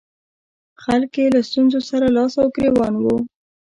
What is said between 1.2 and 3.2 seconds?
یې له ستونزو سره لاس او ګرېوان وو.